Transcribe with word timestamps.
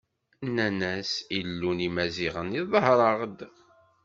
Nnan-as: 0.47 1.11
Illu 1.39 1.71
n 1.77 1.85
Imaziɣen 1.87 2.57
iḍher-aɣ-d. 2.61 3.39